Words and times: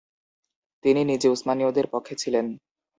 তিনি 0.85 1.01
নিজে 1.03 1.27
উসমানীয়দের 1.29 1.87
পক্ষে 1.87 2.13
ছিলেন। 2.15 2.45